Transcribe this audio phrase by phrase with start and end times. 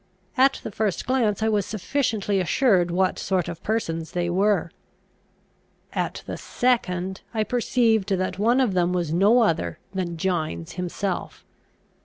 [0.35, 4.71] At the first glance I was sufficiently assured what sort of persons they were.
[5.93, 11.45] At the second, I perceived that one of them was no other than Gines himself.